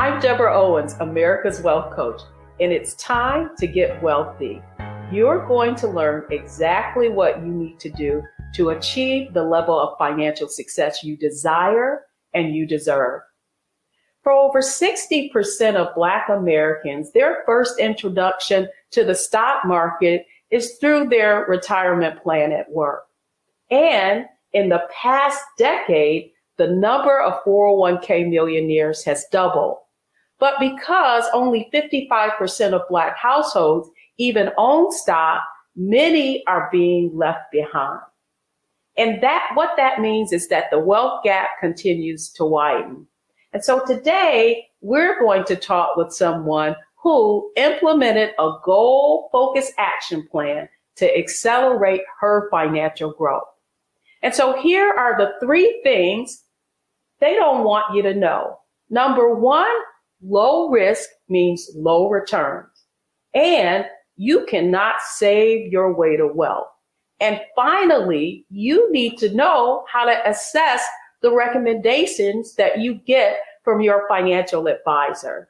I'm 0.00 0.18
Deborah 0.18 0.58
Owens, 0.58 0.94
America's 1.00 1.60
Wealth 1.60 1.94
Coach, 1.94 2.22
and 2.58 2.72
it's 2.72 2.94
time 2.94 3.50
to 3.58 3.66
get 3.66 4.02
wealthy. 4.02 4.62
You're 5.12 5.46
going 5.46 5.74
to 5.74 5.88
learn 5.88 6.24
exactly 6.30 7.10
what 7.10 7.42
you 7.42 7.52
need 7.52 7.78
to 7.80 7.90
do 7.90 8.22
to 8.54 8.70
achieve 8.70 9.34
the 9.34 9.42
level 9.42 9.78
of 9.78 9.98
financial 9.98 10.48
success 10.48 11.04
you 11.04 11.18
desire 11.18 12.06
and 12.32 12.54
you 12.54 12.66
deserve. 12.66 13.20
For 14.22 14.32
over 14.32 14.62
60% 14.62 15.74
of 15.74 15.94
Black 15.94 16.30
Americans, 16.30 17.12
their 17.12 17.42
first 17.44 17.78
introduction 17.78 18.70
to 18.92 19.04
the 19.04 19.14
stock 19.14 19.66
market 19.66 20.24
is 20.50 20.78
through 20.80 21.10
their 21.10 21.44
retirement 21.46 22.22
plan 22.22 22.52
at 22.52 22.72
work. 22.72 23.02
And 23.70 24.24
in 24.54 24.70
the 24.70 24.88
past 24.90 25.44
decade, 25.58 26.30
the 26.56 26.68
number 26.68 27.20
of 27.20 27.44
401k 27.44 28.30
millionaires 28.30 29.04
has 29.04 29.26
doubled. 29.30 29.76
But 30.40 30.54
because 30.58 31.24
only 31.34 31.68
55% 31.72 32.72
of 32.72 32.88
Black 32.88 33.16
households 33.16 33.90
even 34.16 34.50
own 34.56 34.90
stock, 34.90 35.42
many 35.76 36.44
are 36.46 36.68
being 36.72 37.10
left 37.14 37.52
behind. 37.52 38.00
And 38.96 39.22
that, 39.22 39.50
what 39.54 39.76
that 39.76 40.00
means 40.00 40.32
is 40.32 40.48
that 40.48 40.70
the 40.70 40.78
wealth 40.78 41.22
gap 41.22 41.50
continues 41.60 42.30
to 42.30 42.44
widen. 42.44 43.06
And 43.52 43.64
so 43.64 43.84
today 43.84 44.68
we're 44.80 45.18
going 45.20 45.44
to 45.44 45.56
talk 45.56 45.96
with 45.96 46.12
someone 46.12 46.74
who 46.96 47.50
implemented 47.56 48.30
a 48.38 48.52
goal 48.64 49.28
focused 49.32 49.72
action 49.78 50.26
plan 50.30 50.68
to 50.96 51.18
accelerate 51.18 52.02
her 52.20 52.48
financial 52.50 53.12
growth. 53.12 53.44
And 54.22 54.34
so 54.34 54.60
here 54.60 54.90
are 54.90 55.16
the 55.16 55.32
three 55.44 55.80
things 55.82 56.44
they 57.20 57.34
don't 57.34 57.64
want 57.64 57.94
you 57.94 58.02
to 58.02 58.14
know. 58.14 58.58
Number 58.90 59.34
one, 59.34 59.66
low 60.22 60.68
risk 60.70 61.08
means 61.28 61.70
low 61.74 62.08
returns 62.08 62.68
and 63.34 63.84
you 64.16 64.44
cannot 64.46 64.96
save 65.00 65.72
your 65.72 65.94
way 65.94 66.16
to 66.16 66.26
wealth. 66.26 66.68
And 67.20 67.40
finally, 67.54 68.44
you 68.50 68.90
need 68.92 69.18
to 69.18 69.34
know 69.34 69.84
how 69.90 70.04
to 70.04 70.28
assess 70.28 70.84
the 71.22 71.32
recommendations 71.32 72.54
that 72.54 72.80
you 72.80 72.94
get 73.06 73.40
from 73.62 73.80
your 73.80 74.06
financial 74.08 74.66
advisor. 74.66 75.48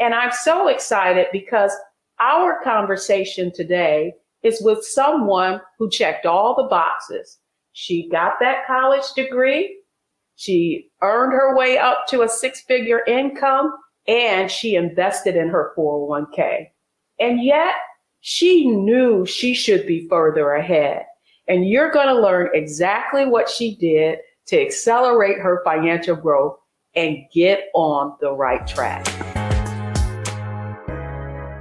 And 0.00 0.14
I'm 0.14 0.32
so 0.32 0.68
excited 0.68 1.26
because 1.32 1.72
our 2.20 2.62
conversation 2.62 3.52
today 3.52 4.14
is 4.42 4.62
with 4.62 4.84
someone 4.84 5.60
who 5.78 5.90
checked 5.90 6.26
all 6.26 6.54
the 6.54 6.68
boxes. 6.68 7.38
She 7.72 8.08
got 8.08 8.34
that 8.40 8.66
college 8.66 9.12
degree. 9.14 9.77
She 10.40 10.92
earned 11.02 11.32
her 11.32 11.56
way 11.56 11.78
up 11.78 12.06
to 12.10 12.22
a 12.22 12.28
six 12.28 12.60
figure 12.60 13.02
income 13.08 13.74
and 14.06 14.48
she 14.48 14.76
invested 14.76 15.34
in 15.34 15.48
her 15.48 15.72
401k. 15.76 16.68
And 17.18 17.42
yet 17.42 17.74
she 18.20 18.68
knew 18.68 19.26
she 19.26 19.52
should 19.52 19.84
be 19.84 20.06
further 20.08 20.52
ahead. 20.52 21.06
And 21.48 21.68
you're 21.68 21.90
going 21.90 22.06
to 22.06 22.20
learn 22.20 22.50
exactly 22.54 23.26
what 23.26 23.48
she 23.48 23.74
did 23.74 24.20
to 24.46 24.62
accelerate 24.62 25.38
her 25.38 25.60
financial 25.64 26.14
growth 26.14 26.56
and 26.94 27.16
get 27.34 27.64
on 27.74 28.16
the 28.20 28.30
right 28.30 28.64
track. 28.64 29.06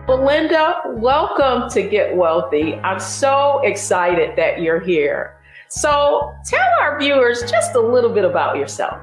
Belinda, 0.06 0.84
welcome 0.98 1.68
to 1.72 1.82
Get 1.82 2.16
Wealthy. 2.16 2.76
I'm 2.76 3.00
so 3.00 3.60
excited 3.64 4.36
that 4.38 4.62
you're 4.62 4.80
here. 4.80 5.37
So 5.70 6.34
tell 6.46 6.70
our 6.82 7.00
viewers 7.00 7.50
just 7.50 7.76
a 7.76 7.80
little 7.80 8.14
bit 8.14 8.24
about 8.24 8.58
yourself. 8.58 9.00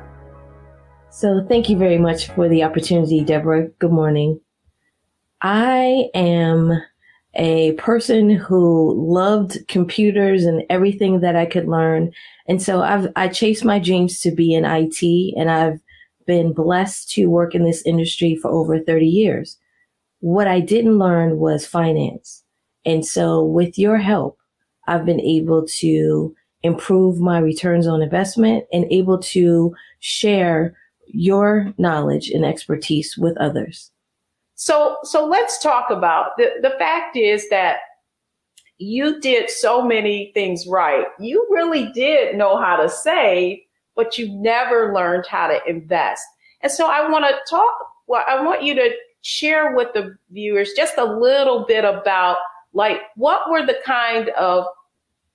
So 1.11 1.45
thank 1.49 1.69
you 1.69 1.77
very 1.77 1.99
much 1.99 2.29
for 2.31 2.49
the 2.49 2.65
opportunity, 2.65 3.23
Deborah. 3.23 3.69
Good 3.79 3.93
morning. 3.93 4.41
I 5.43 6.09
am 6.15 6.83
a 7.35 7.73
person 7.73 8.31
who 8.31 8.95
loved 8.97 9.59
computers 9.69 10.45
and 10.45 10.63
everything 10.71 11.21
that 11.21 11.37
I 11.37 11.47
could 11.47 11.69
learn. 11.69 12.13
And 12.49 12.63
so 12.63 12.83
I've, 12.83 13.13
I 13.17 13.29
chased 13.29 13.65
my 13.65 13.79
dreams 13.79 14.21
to 14.21 14.31
be 14.31 14.55
in 14.55 14.65
IT 14.65 15.35
and 15.37 15.51
I've 15.51 15.81
been 16.27 16.53
blessed 16.53 17.11
to 17.13 17.27
work 17.27 17.55
in 17.55 17.65
this 17.65 17.83
industry 17.85 18.37
for 18.37 18.51
over 18.51 18.81
30 18.81 19.07
years. 19.07 19.59
What 20.21 20.49
I 20.49 20.61
didn't 20.61 20.99
learn 20.99 21.39
was 21.39 21.67
finance. 21.67 22.43
And 22.87 23.05
so 23.05 23.45
with 23.45 23.79
your 23.79 23.99
help, 23.99 24.39
I've 24.87 25.05
been 25.05 25.21
able 25.21 25.67
to 25.81 26.35
improve 26.65 27.21
my 27.21 27.39
returns 27.39 27.87
on 27.87 28.03
investment 28.03 28.65
and 28.73 28.91
able 28.91 29.19
to 29.19 29.75
share 30.01 30.77
your 31.07 31.73
knowledge 31.79 32.31
and 32.31 32.45
expertise 32.45 33.17
with 33.17 33.37
others. 33.37 33.93
So, 34.57 34.99
so 35.03 35.27
let's 35.27 35.63
talk 35.63 35.91
about 35.91 36.37
the, 36.39 36.51
the 36.63 36.71
fact 36.79 37.17
is 37.17 37.49
that 37.51 37.79
you 38.79 39.21
did 39.21 39.51
so 39.51 39.85
many 39.85 40.33
things 40.33 40.67
right. 40.67 41.07
You 41.21 41.47
really 41.51 41.93
did 41.93 42.37
know 42.37 42.57
how 42.57 42.77
to 42.77 42.89
save, 42.89 43.59
but 43.95 44.17
you 44.19 44.29
never 44.33 44.93
learned 44.95 45.27
how 45.29 45.49
to 45.49 45.61
invest. 45.69 46.25
And 46.63 46.73
so 46.73 46.91
I 46.91 47.09
want 47.09 47.27
to 47.27 47.37
talk, 47.49 47.75
well, 48.07 48.25
I 48.27 48.43
want 48.43 48.63
you 48.63 48.75
to 48.75 48.91
share 49.21 49.77
with 49.77 49.89
the 49.93 50.17
viewers 50.31 50.73
just 50.77 50.97
a 50.97 51.05
little 51.05 51.67
bit 51.67 51.85
about 51.85 52.39
like 52.73 53.01
what 53.17 53.51
were 53.51 53.65
the 53.65 53.79
kind 53.85 54.31
of 54.31 54.67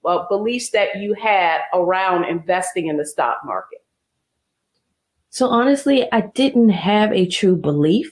uh, 0.05 0.25
beliefs 0.27 0.71
that 0.71 0.97
you 0.97 1.13
had 1.13 1.61
around 1.73 2.25
investing 2.25 2.87
in 2.87 2.97
the 2.97 3.05
stock 3.05 3.37
market? 3.45 3.79
So 5.29 5.47
honestly, 5.47 6.11
I 6.11 6.21
didn't 6.21 6.69
have 6.69 7.11
a 7.11 7.27
true 7.27 7.55
belief. 7.55 8.11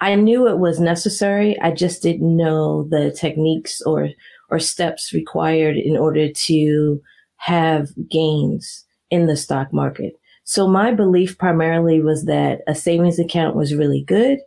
I 0.00 0.14
knew 0.14 0.48
it 0.48 0.58
was 0.58 0.80
necessary. 0.80 1.58
I 1.60 1.70
just 1.72 2.02
didn't 2.02 2.36
know 2.36 2.88
the 2.88 3.12
techniques 3.12 3.80
or 3.82 4.08
or 4.50 4.58
steps 4.58 5.12
required 5.12 5.76
in 5.76 5.96
order 5.96 6.30
to 6.30 7.00
have 7.36 7.88
gains 8.10 8.84
in 9.10 9.26
the 9.26 9.36
stock 9.36 9.72
market. 9.72 10.12
So 10.44 10.68
my 10.68 10.92
belief 10.92 11.38
primarily 11.38 12.00
was 12.00 12.24
that 12.26 12.60
a 12.66 12.74
savings 12.74 13.18
account 13.18 13.56
was 13.56 13.74
really 13.74 14.02
good, 14.02 14.40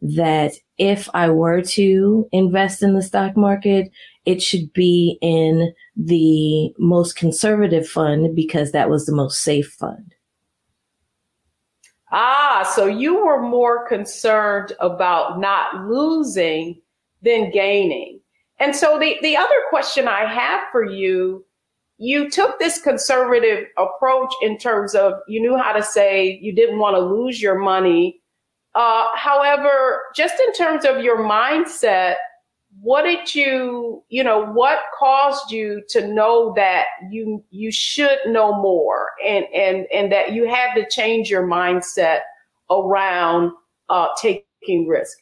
that 0.00 0.52
if 0.76 1.08
I 1.14 1.30
were 1.30 1.62
to 1.62 2.28
invest 2.30 2.82
in 2.82 2.94
the 2.94 3.02
stock 3.02 3.36
market, 3.36 3.90
it 4.28 4.42
should 4.42 4.70
be 4.74 5.16
in 5.22 5.72
the 5.96 6.70
most 6.78 7.16
conservative 7.16 7.88
fund 7.88 8.36
because 8.36 8.72
that 8.72 8.90
was 8.90 9.06
the 9.06 9.14
most 9.14 9.40
safe 9.42 9.74
fund. 9.80 10.14
Ah, 12.12 12.70
so 12.74 12.84
you 12.84 13.24
were 13.24 13.40
more 13.40 13.88
concerned 13.88 14.74
about 14.80 15.40
not 15.40 15.86
losing 15.86 16.78
than 17.22 17.50
gaining. 17.50 18.20
And 18.58 18.76
so 18.76 18.98
the, 18.98 19.16
the 19.22 19.34
other 19.34 19.60
question 19.70 20.08
I 20.08 20.26
have 20.26 20.60
for 20.72 20.84
you, 20.84 21.42
you 21.96 22.28
took 22.28 22.58
this 22.58 22.78
conservative 22.82 23.64
approach 23.78 24.34
in 24.42 24.58
terms 24.58 24.94
of 24.94 25.14
you 25.26 25.40
knew 25.40 25.56
how 25.56 25.72
to 25.72 25.82
say 25.82 26.38
you 26.42 26.54
didn't 26.54 26.78
want 26.78 26.96
to 26.96 27.00
lose 27.00 27.40
your 27.40 27.58
money. 27.58 28.20
Uh, 28.74 29.06
however, 29.14 30.02
just 30.14 30.38
in 30.38 30.52
terms 30.52 30.84
of 30.84 31.02
your 31.02 31.18
mindset, 31.18 32.16
what 32.80 33.02
did 33.02 33.34
you 33.34 34.02
you 34.08 34.22
know 34.22 34.44
what 34.44 34.78
caused 34.98 35.50
you 35.50 35.82
to 35.88 36.06
know 36.06 36.52
that 36.56 36.86
you 37.10 37.42
you 37.50 37.72
should 37.72 38.18
know 38.26 38.54
more 38.60 39.10
and 39.24 39.44
and 39.54 39.86
and 39.92 40.12
that 40.12 40.32
you 40.32 40.48
had 40.48 40.74
to 40.74 40.88
change 40.88 41.30
your 41.30 41.46
mindset 41.46 42.20
around 42.70 43.52
uh, 43.88 44.08
taking 44.20 44.86
risk? 44.86 45.18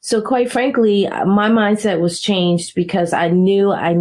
So 0.00 0.22
quite 0.22 0.50
frankly 0.50 1.08
my 1.26 1.50
mindset 1.50 2.00
was 2.00 2.20
changed 2.20 2.74
because 2.74 3.12
i 3.12 3.28
knew 3.28 3.70
i 3.70 3.96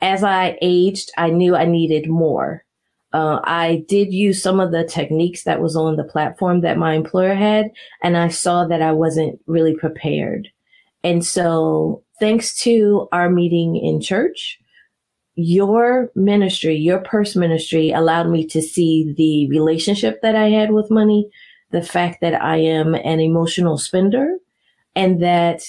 as 0.00 0.24
i 0.24 0.56
aged 0.62 1.10
i 1.18 1.28
knew 1.28 1.54
i 1.54 1.64
needed 1.64 2.08
more 2.08 2.64
uh, 3.12 3.40
I 3.44 3.84
did 3.88 4.12
use 4.12 4.42
some 4.42 4.60
of 4.60 4.72
the 4.72 4.84
techniques 4.84 5.44
that 5.44 5.60
was 5.60 5.76
on 5.76 5.96
the 5.96 6.04
platform 6.04 6.60
that 6.62 6.78
my 6.78 6.94
employer 6.94 7.34
had, 7.34 7.70
and 8.02 8.16
I 8.16 8.28
saw 8.28 8.66
that 8.66 8.82
I 8.82 8.92
wasn't 8.92 9.38
really 9.46 9.74
prepared. 9.74 10.48
And 11.04 11.24
so 11.24 12.02
thanks 12.18 12.58
to 12.60 13.08
our 13.12 13.28
meeting 13.28 13.76
in 13.76 14.00
church, 14.00 14.58
your 15.34 16.10
ministry, 16.14 16.76
your 16.76 17.00
purse 17.00 17.34
ministry 17.34 17.90
allowed 17.90 18.28
me 18.28 18.46
to 18.46 18.62
see 18.62 19.12
the 19.16 19.48
relationship 19.48 20.20
that 20.22 20.36
I 20.36 20.48
had 20.48 20.72
with 20.72 20.90
money, 20.90 21.28
the 21.70 21.82
fact 21.82 22.20
that 22.20 22.40
I 22.40 22.58
am 22.58 22.94
an 22.94 23.20
emotional 23.20 23.78
spender 23.78 24.36
and 24.94 25.22
that 25.22 25.62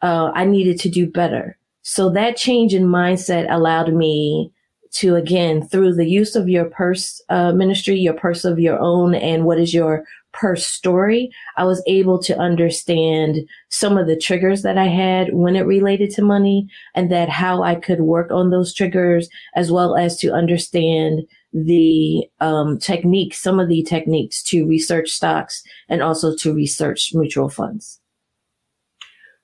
uh, 0.00 0.32
I 0.34 0.44
needed 0.44 0.80
to 0.80 0.88
do 0.88 1.06
better. 1.06 1.58
So 1.82 2.10
that 2.10 2.36
change 2.36 2.74
in 2.74 2.84
mindset 2.84 3.46
allowed 3.50 3.92
me 3.92 4.52
to 4.92 5.16
again, 5.16 5.66
through 5.66 5.94
the 5.94 6.08
use 6.08 6.36
of 6.36 6.48
your 6.48 6.66
purse 6.66 7.20
uh, 7.28 7.52
ministry, 7.52 7.98
your 7.98 8.14
purse 8.14 8.44
of 8.44 8.58
your 8.58 8.78
own, 8.78 9.14
and 9.14 9.44
what 9.44 9.58
is 9.58 9.72
your 9.72 10.04
purse 10.32 10.66
story, 10.66 11.30
I 11.56 11.64
was 11.64 11.82
able 11.86 12.18
to 12.22 12.36
understand 12.38 13.38
some 13.68 13.96
of 13.96 14.06
the 14.06 14.16
triggers 14.16 14.62
that 14.62 14.78
I 14.78 14.86
had 14.86 15.34
when 15.34 15.56
it 15.56 15.66
related 15.66 16.10
to 16.12 16.22
money 16.22 16.68
and 16.94 17.10
that 17.12 17.28
how 17.28 17.62
I 17.62 17.74
could 17.74 18.00
work 18.00 18.30
on 18.30 18.50
those 18.50 18.74
triggers 18.74 19.28
as 19.54 19.70
well 19.70 19.94
as 19.96 20.16
to 20.18 20.32
understand 20.32 21.20
the 21.52 22.26
um, 22.40 22.78
techniques, 22.78 23.38
some 23.38 23.60
of 23.60 23.68
the 23.68 23.82
techniques 23.82 24.42
to 24.44 24.66
research 24.66 25.10
stocks 25.10 25.62
and 25.88 26.02
also 26.02 26.34
to 26.36 26.54
research 26.54 27.10
mutual 27.14 27.50
funds. 27.50 28.00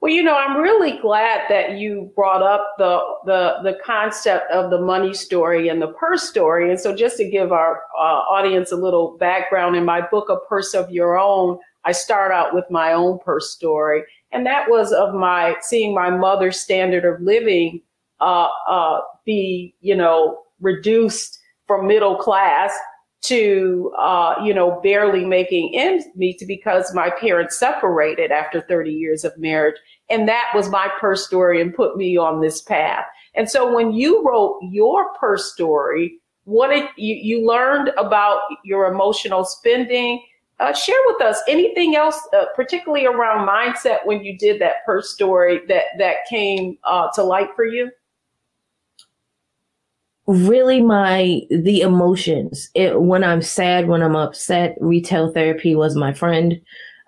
Well, 0.00 0.12
you 0.12 0.23
know, 0.23 0.37
I'm 0.37 0.59
really 0.59 0.99
glad 0.99 1.43
that 1.49 1.77
you 1.77 2.12
brought 2.15 2.41
up 2.43 2.75
the 2.79 3.00
the 3.27 3.56
the 3.65 3.79
concept 3.85 4.49
of 4.53 4.71
the 4.71 4.81
money 4.81 5.12
story 5.12 5.69
and 5.69 5.83
the 5.83 5.89
purse 5.89 6.29
story. 6.29 6.71
And 6.71 6.79
so, 6.79 6.95
just 6.95 7.17
to 7.17 7.29
give 7.29 7.50
our 7.50 7.83
uh, 7.99 8.21
audience 8.31 8.71
a 8.71 8.77
little 8.77 9.17
background, 9.19 9.75
in 9.75 9.85
my 9.85 10.00
book, 10.00 10.29
A 10.29 10.37
Purse 10.49 10.73
of 10.73 10.89
Your 10.93 11.19
Own, 11.19 11.59
I 11.85 11.91
start 11.91 12.31
out 12.31 12.55
with 12.55 12.65
my 12.71 12.93
own 12.93 13.19
purse 13.25 13.50
story, 13.50 14.05
and 14.31 14.47
that 14.47 14.71
was 14.71 14.93
of 14.93 15.15
my 15.15 15.56
seeing 15.62 15.95
my 15.95 16.11
mother's 16.11 16.61
standard 16.61 17.05
of 17.05 17.21
living 17.21 17.83
uh, 18.21 18.49
uh, 18.69 19.00
be, 19.25 19.75
you 19.81 19.97
know, 19.97 20.43
reduced 20.61 21.41
from 21.67 21.89
middle 21.89 22.17
class 22.17 22.73
to 23.29 23.93
uh, 23.99 24.35
you 24.45 24.53
know 24.53 24.81
barely 24.83 25.25
making 25.25 25.73
ends 25.75 26.05
meet 26.15 26.43
because 26.47 26.95
my 26.95 27.11
parents 27.11 27.59
separated 27.59 28.31
after 28.31 28.61
30 28.61 28.93
years 28.93 29.25
of 29.25 29.37
marriage. 29.39 29.77
And 30.11 30.29
that 30.29 30.51
was 30.55 30.71
my 30.71 30.89
purse 31.01 31.27
story 31.27 31.61
and 31.61 31.75
put 31.75 31.97
me 31.97 32.17
on 32.17 32.41
this 32.41 32.63
path. 32.63 33.05
And 33.35 33.51
so 33.51 33.73
when 33.73 33.93
you 33.93 34.25
wrote 34.25 34.59
your 34.63 35.13
purse 35.15 35.53
story 35.53 36.19
what 36.49 36.69
did 36.69 36.89
you, 36.97 37.15
you 37.15 37.47
learned 37.47 37.91
about 37.99 38.41
your 38.65 38.91
emotional 38.91 39.45
spending? 39.45 40.25
Uh, 40.61 40.73
share 40.73 40.97
with 41.07 41.21
us 41.21 41.41
anything 41.47 41.95
else 41.95 42.27
uh, 42.33 42.47
particularly 42.57 43.05
around 43.05 43.47
mindset 43.47 43.99
when 44.07 44.25
you 44.25 44.37
did 44.39 44.61
that 44.61 44.85
purse 44.87 45.13
story 45.13 45.61
that 45.69 45.85
that 45.99 46.17
came 46.29 46.77
uh, 46.85 47.07
to 47.15 47.23
light 47.23 47.51
for 47.55 47.65
you 47.65 47.91
really 50.29 50.83
my 50.83 51.41
the 51.51 51.81
emotions. 51.81 52.71
It, 52.75 53.01
when 53.01 53.25
i'm 53.25 53.43
sad 53.43 53.89
when 53.89 54.03
i'm 54.03 54.15
upset 54.15 54.77
retail 54.79 55.33
therapy 55.33 55.75
was 55.75 55.97
my 55.97 56.13
friend. 56.13 56.61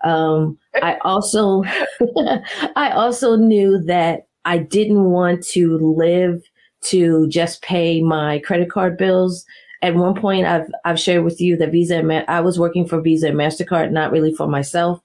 Um, 0.02 0.58
i 0.82 0.96
also 1.02 1.62
i 2.76 2.90
also 2.94 3.36
knew 3.36 3.78
that 3.84 4.26
i 4.46 4.56
didn't 4.56 5.04
want 5.04 5.46
to 5.48 5.76
live 5.78 6.42
to 6.84 7.28
just 7.28 7.60
pay 7.60 8.02
my 8.02 8.38
credit 8.40 8.70
card 8.70 8.96
bills. 8.96 9.44
At 9.82 9.94
one 9.94 10.14
point 10.14 10.46
i've 10.46 10.68
i've 10.86 10.98
shared 10.98 11.24
with 11.24 11.42
you 11.42 11.58
that 11.58 11.72
visa 11.72 11.98
and 11.98 12.24
i 12.26 12.40
was 12.40 12.58
working 12.58 12.88
for 12.88 13.02
visa 13.02 13.28
and 13.28 13.36
mastercard 13.36 13.92
not 13.92 14.12
really 14.12 14.34
for 14.34 14.48
myself. 14.48 15.00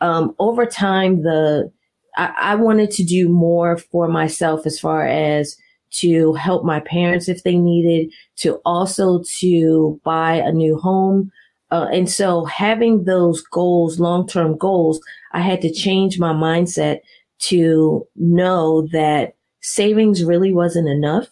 Um, 0.00 0.36
over 0.38 0.66
time 0.66 1.22
the 1.22 1.72
I, 2.16 2.32
I 2.38 2.54
wanted 2.54 2.92
to 2.92 3.04
do 3.04 3.28
more 3.28 3.76
for 3.76 4.06
myself 4.06 4.66
as 4.66 4.78
far 4.78 5.04
as 5.04 5.56
to 6.00 6.32
help 6.34 6.64
my 6.64 6.80
parents 6.80 7.28
if 7.28 7.42
they 7.42 7.56
needed, 7.56 8.12
to 8.36 8.60
also 8.64 9.22
to 9.38 10.00
buy 10.04 10.34
a 10.34 10.52
new 10.52 10.78
home. 10.78 11.30
Uh, 11.70 11.88
and 11.92 12.08
so 12.10 12.44
having 12.44 13.04
those 13.04 13.42
goals, 13.42 13.98
long-term 13.98 14.56
goals, 14.56 15.00
I 15.32 15.40
had 15.40 15.60
to 15.62 15.72
change 15.72 16.18
my 16.18 16.32
mindset 16.32 17.00
to 17.38 18.06
know 18.16 18.88
that 18.92 19.34
savings 19.60 20.24
really 20.24 20.52
wasn't 20.52 20.88
enough, 20.88 21.28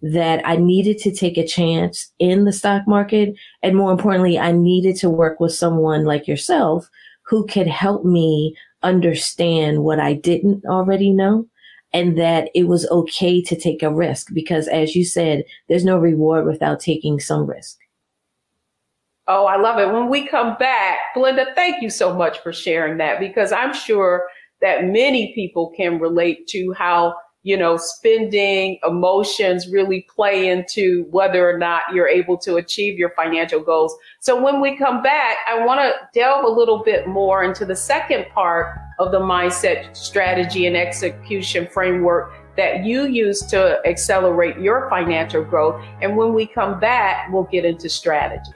that 0.00 0.40
I 0.46 0.56
needed 0.56 0.98
to 0.98 1.14
take 1.14 1.36
a 1.36 1.46
chance 1.46 2.12
in 2.18 2.44
the 2.44 2.52
stock 2.52 2.82
market. 2.86 3.34
And 3.62 3.76
more 3.76 3.92
importantly, 3.92 4.38
I 4.38 4.52
needed 4.52 4.96
to 4.96 5.10
work 5.10 5.40
with 5.40 5.52
someone 5.52 6.04
like 6.04 6.28
yourself 6.28 6.88
who 7.24 7.46
could 7.46 7.66
help 7.66 8.04
me 8.04 8.56
understand 8.82 9.84
what 9.84 10.00
I 10.00 10.14
didn't 10.14 10.64
already 10.66 11.10
know 11.10 11.46
and 11.92 12.18
that 12.18 12.50
it 12.54 12.68
was 12.68 12.88
okay 12.90 13.42
to 13.42 13.56
take 13.56 13.82
a 13.82 13.92
risk 13.92 14.28
because 14.32 14.68
as 14.68 14.94
you 14.94 15.04
said, 15.04 15.44
there's 15.68 15.84
no 15.84 15.98
reward 15.98 16.46
without 16.46 16.80
taking 16.80 17.20
some 17.20 17.46
risk. 17.46 17.78
Oh, 19.28 19.46
I 19.46 19.56
love 19.56 19.78
it. 19.78 19.92
When 19.92 20.08
we 20.08 20.26
come 20.26 20.56
back, 20.58 20.98
Belinda, 21.14 21.46
thank 21.54 21.82
you 21.82 21.90
so 21.90 22.12
much 22.14 22.40
for 22.40 22.52
sharing 22.52 22.98
that 22.98 23.20
because 23.20 23.52
I'm 23.52 23.72
sure 23.72 24.24
that 24.60 24.84
many 24.84 25.32
people 25.34 25.72
can 25.76 26.00
relate 26.00 26.46
to 26.48 26.72
how 26.72 27.14
you 27.44 27.56
know, 27.56 27.76
spending, 27.76 28.78
emotions 28.86 29.68
really 29.68 30.06
play 30.14 30.48
into 30.48 31.04
whether 31.10 31.48
or 31.48 31.58
not 31.58 31.82
you're 31.92 32.06
able 32.06 32.38
to 32.38 32.56
achieve 32.56 32.98
your 32.98 33.10
financial 33.10 33.60
goals. 33.60 33.96
So 34.20 34.40
when 34.40 34.60
we 34.60 34.76
come 34.76 35.02
back, 35.02 35.38
I 35.48 35.64
want 35.66 35.80
to 35.80 35.92
delve 36.14 36.44
a 36.44 36.48
little 36.48 36.84
bit 36.84 37.08
more 37.08 37.42
into 37.42 37.64
the 37.64 37.74
second 37.74 38.26
part 38.32 38.78
of 39.00 39.10
the 39.10 39.18
mindset 39.18 39.96
strategy 39.96 40.66
and 40.66 40.76
execution 40.76 41.66
framework 41.66 42.32
that 42.56 42.84
you 42.84 43.06
use 43.06 43.40
to 43.46 43.80
accelerate 43.86 44.58
your 44.58 44.88
financial 44.88 45.42
growth. 45.42 45.82
And 46.00 46.16
when 46.16 46.34
we 46.34 46.46
come 46.46 46.78
back, 46.78 47.32
we'll 47.32 47.44
get 47.44 47.64
into 47.64 47.88
strategy. 47.88 48.52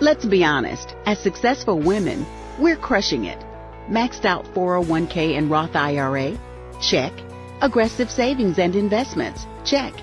Let's 0.00 0.24
be 0.24 0.44
honest, 0.44 0.94
as 1.06 1.18
successful 1.18 1.80
women, 1.80 2.24
we're 2.58 2.76
crushing 2.76 3.24
it. 3.24 3.38
Maxed 3.88 4.24
out 4.24 4.44
401k 4.54 5.38
and 5.38 5.50
Roth 5.50 5.76
IRA? 5.76 6.38
Check. 6.80 7.12
Aggressive 7.60 8.10
savings 8.10 8.58
and 8.58 8.76
investments? 8.76 9.46
Check. 9.64 9.94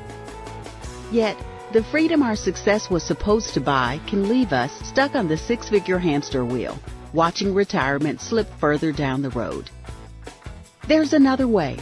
Yet, 1.12 1.38
the 1.72 1.84
freedom 1.84 2.24
our 2.24 2.36
success 2.36 2.90
was 2.90 3.04
supposed 3.04 3.54
to 3.54 3.62
buy 3.62 4.00
can 4.08 4.30
leave 4.30 4.54
us 4.54 4.72
stuck 4.88 5.16
on 5.16 5.28
the 5.28 5.38
six 5.38 5.70
figure 5.70 6.00
hamster 6.00 6.46
wheel, 6.46 6.80
watching 7.14 7.54
retirement 7.54 8.22
slip 8.22 8.48
further 8.60 8.92
down 8.92 9.22
the 9.22 9.30
road. 9.32 9.70
There's 10.88 11.14
another 11.14 11.48
way. 11.48 11.78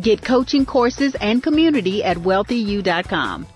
Get 0.00 0.22
coaching 0.22 0.66
courses 0.66 1.14
and 1.20 1.42
community 1.42 2.02
at 2.02 2.16
wealthyu.com. 2.16 3.46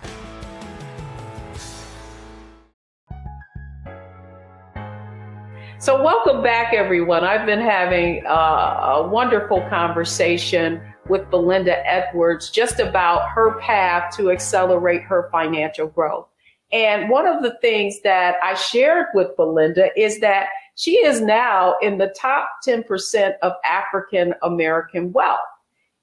So, 5.88 6.02
welcome 6.02 6.43
back, 6.43 6.75
everyone. 6.75 7.25
I've 7.25 7.46
been 7.46 7.62
having 7.62 8.23
uh, 8.26 8.31
a 8.31 9.08
wonderful 9.08 9.67
conversation 9.70 10.82
with 11.08 11.31
Belinda 11.31 11.79
Edwards 11.88 12.50
just 12.50 12.79
about 12.79 13.31
her 13.31 13.58
path 13.58 14.14
to 14.19 14.31
accelerate 14.31 15.00
her 15.05 15.31
financial 15.32 15.87
growth. 15.87 16.29
And 16.73 17.08
one 17.08 17.26
of 17.26 17.43
the 17.43 17.56
things 17.62 18.02
that 18.02 18.35
I 18.43 18.52
shared 18.52 19.06
with 19.14 19.35
Belinda 19.38 19.88
is 19.99 20.20
that 20.20 20.49
she 20.75 20.96
is 20.99 21.23
now 21.23 21.76
in 21.81 21.96
the 21.96 22.08
top 22.08 22.50
10% 22.67 23.38
of 23.40 23.55
African 23.64 24.35
American 24.43 25.11
wealth. 25.14 25.38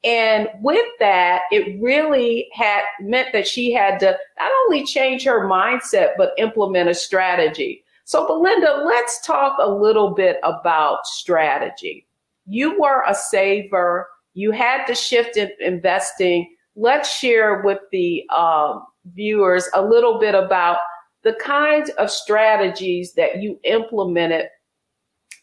And 0.03 0.49
with 0.63 0.87
that, 0.97 1.41
it 1.51 1.79
really 1.79 2.47
had 2.53 2.81
meant 3.01 3.33
that 3.33 3.47
she 3.47 3.71
had 3.71 3.99
to 3.99 4.17
not 4.39 4.51
only 4.65 4.83
change 4.83 5.25
her 5.25 5.47
mindset, 5.47 6.13
but 6.17 6.33
implement 6.39 6.89
a 6.89 6.95
strategy. 6.95 7.83
So, 8.05 8.27
Belinda, 8.27 8.83
let's 8.85 9.19
talk 9.25 9.57
a 9.59 9.67
little 9.67 10.11
bit 10.11 10.37
about 10.43 11.07
strategy. 11.07 12.05
You 12.45 12.79
were 12.79 13.03
a 13.07 13.15
saver, 13.15 14.07
you 14.35 14.51
had 14.51 14.85
to 14.85 14.93
shift 14.93 15.37
in 15.37 15.49
investing. 15.59 16.55
Let's 16.75 17.17
share 17.17 17.63
with 17.63 17.79
the 17.91 18.23
um, 18.29 18.85
viewers 19.13 19.67
a 19.73 19.81
little 19.81 20.19
bit 20.19 20.35
about 20.35 20.77
the 21.23 21.33
kinds 21.33 21.89
of 21.91 22.11
strategies 22.11 23.13
that 23.13 23.41
you 23.41 23.59
implemented 23.63 24.49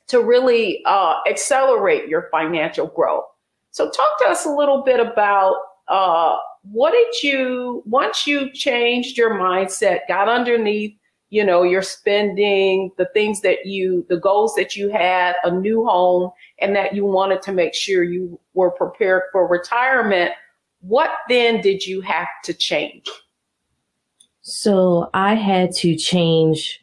to 0.07 0.23
really 0.23 0.85
uh, 0.85 1.17
accelerate 1.29 2.09
your 2.09 2.29
financial 2.31 2.87
growth. 2.87 3.25
So, 3.73 3.91
talk 3.91 4.19
to 4.21 4.27
us 4.27 4.47
a 4.47 4.51
little 4.51 4.83
bit 4.83 5.01
about 5.01 5.57
uh, 5.89 6.37
what 6.71 6.93
did 6.93 7.25
you, 7.25 7.83
once 7.87 8.25
you 8.25 8.53
changed 8.53 9.19
your 9.19 9.35
mindset, 9.35 10.01
got 10.07 10.29
underneath 10.29 10.95
you 11.33 11.43
know, 11.43 11.63
your 11.63 11.81
spending, 11.81 12.93
the 12.99 13.09
things 13.15 13.41
that 13.41 13.65
you, 13.65 14.05
the 14.11 14.19
goals 14.19 14.55
that 14.55 14.77
you 14.77 14.91
had, 14.91 15.35
a 15.45 15.51
new 15.51 15.83
home, 15.83 16.31
and 16.61 16.77
that 16.77 16.95
you 16.95 17.07
wanted 17.07 17.41
to 17.41 17.53
make 17.53 17.73
sure 17.73 18.03
you 18.03 18.39
were 18.53 18.71
prepared 18.71 19.23
for 19.33 19.49
retirement. 19.49 20.33
What 20.81 21.09
then 21.31 21.63
did 21.63 21.87
you 21.87 22.03
have 22.03 22.29
to 22.45 22.53
change? 22.53 23.09
So 24.43 25.09
I 25.15 25.35
had 25.35 25.73
to 25.77 25.97
change 25.97 26.79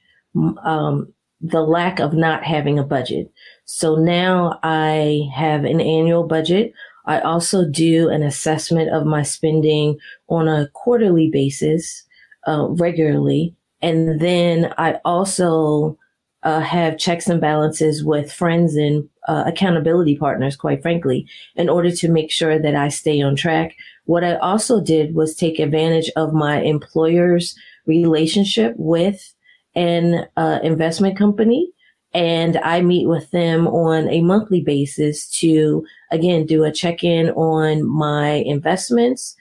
um, 0.63 1.13
the 1.41 1.61
lack 1.61 1.99
of 1.99 2.13
not 2.13 2.43
having 2.43 2.79
a 2.79 2.83
budget. 2.83 3.31
So 3.65 3.97
now 3.97 4.59
I 4.63 5.29
have 5.31 5.63
an 5.63 5.79
annual 5.79 6.23
budget. 6.23 6.73
I 7.05 7.19
also 7.19 7.69
do 7.69 8.09
an 8.09 8.23
assessment 8.23 8.89
of 8.89 9.05
my 9.05 9.21
spending 9.21 9.99
on 10.27 10.47
a 10.47 10.69
quarterly 10.73 11.29
basis, 11.31 12.03
uh, 12.47 12.69
regularly. 12.71 13.55
And 13.81 14.19
then 14.19 14.73
I 14.77 14.99
also 15.05 15.97
uh, 16.43 16.61
have 16.61 16.97
checks 16.97 17.27
and 17.27 17.41
balances 17.41 18.03
with 18.03 18.31
friends 18.31 18.75
and 18.75 19.07
uh, 19.27 19.43
accountability 19.45 20.17
partners, 20.17 20.55
quite 20.55 20.81
frankly, 20.81 21.27
in 21.55 21.69
order 21.69 21.91
to 21.91 22.09
make 22.09 22.31
sure 22.31 22.59
that 22.59 22.75
I 22.75 22.89
stay 22.89 23.21
on 23.21 23.35
track. 23.35 23.75
What 24.05 24.23
I 24.23 24.35
also 24.35 24.81
did 24.81 25.15
was 25.15 25.35
take 25.35 25.59
advantage 25.59 26.09
of 26.15 26.33
my 26.33 26.61
employer's 26.61 27.55
relationship 27.85 28.73
with 28.77 29.33
an 29.75 30.27
uh, 30.37 30.59
investment 30.63 31.17
company. 31.17 31.71
And 32.13 32.57
I 32.57 32.81
meet 32.81 33.07
with 33.07 33.29
them 33.29 33.67
on 33.67 34.09
a 34.09 34.21
monthly 34.21 34.61
basis 34.61 35.29
to, 35.39 35.85
again, 36.11 36.47
do 36.47 36.63
a 36.63 36.71
check 36.71 37.03
in 37.03 37.29
on 37.31 37.87
my 37.87 38.31
investments, 38.47 39.35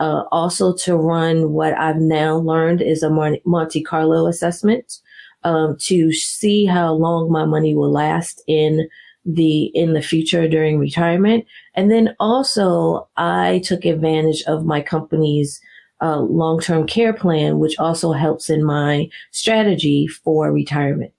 uh, 0.00 0.24
also 0.30 0.74
to 0.74 0.96
run 0.96 1.52
what 1.52 1.74
I've 1.74 2.00
now 2.00 2.36
learned 2.36 2.82
is 2.82 3.02
a 3.02 3.10
Monte 3.44 3.82
Carlo 3.82 4.26
assessment 4.26 5.00
um, 5.44 5.76
to 5.80 6.12
see 6.12 6.64
how 6.64 6.92
long 6.92 7.30
my 7.30 7.44
money 7.44 7.74
will 7.74 7.92
last 7.92 8.42
in 8.46 8.88
the 9.26 9.66
in 9.74 9.94
the 9.94 10.02
future 10.02 10.48
during 10.48 10.78
retirement. 10.78 11.46
And 11.74 11.90
then 11.90 12.14
also, 12.20 13.08
I 13.16 13.62
took 13.64 13.84
advantage 13.84 14.42
of 14.46 14.66
my 14.66 14.80
company's 14.82 15.60
uh, 16.02 16.18
long 16.18 16.60
term 16.60 16.86
care 16.86 17.12
plan, 17.12 17.58
which 17.58 17.78
also 17.78 18.12
helps 18.12 18.50
in 18.50 18.64
my 18.64 19.08
strategy 19.30 20.06
for 20.06 20.52
retirement. 20.52 21.12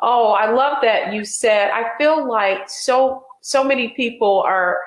Oh, 0.00 0.32
I 0.32 0.50
love 0.50 0.78
that 0.82 1.12
you 1.12 1.24
said. 1.24 1.70
I 1.70 1.90
feel 1.98 2.28
like 2.28 2.68
so 2.68 3.24
so 3.40 3.62
many 3.62 3.88
people 3.88 4.42
are 4.46 4.78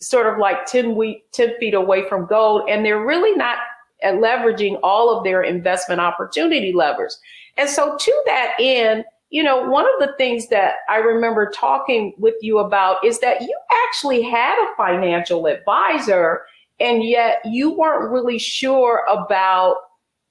sort 0.00 0.32
of 0.32 0.38
like 0.38 0.66
10, 0.66 0.94
week, 0.94 1.30
10 1.32 1.54
feet 1.58 1.74
away 1.74 2.08
from 2.08 2.26
gold 2.26 2.68
and 2.68 2.84
they're 2.84 3.04
really 3.04 3.36
not 3.36 3.58
uh, 4.04 4.08
leveraging 4.08 4.78
all 4.82 5.16
of 5.16 5.24
their 5.24 5.42
investment 5.42 6.00
opportunity 6.00 6.72
levers. 6.72 7.18
And 7.56 7.68
so 7.68 7.96
to 7.96 8.22
that 8.26 8.54
end, 8.60 9.04
you 9.30 9.42
know, 9.42 9.68
one 9.68 9.84
of 9.84 10.08
the 10.08 10.14
things 10.16 10.48
that 10.48 10.76
I 10.88 10.98
remember 10.98 11.50
talking 11.50 12.14
with 12.16 12.34
you 12.40 12.58
about 12.58 13.04
is 13.04 13.18
that 13.20 13.42
you 13.42 13.58
actually 13.86 14.22
had 14.22 14.54
a 14.56 14.76
financial 14.76 15.46
advisor 15.46 16.42
and 16.80 17.02
yet 17.04 17.40
you 17.44 17.76
weren't 17.76 18.10
really 18.10 18.38
sure 18.38 19.04
about, 19.10 19.76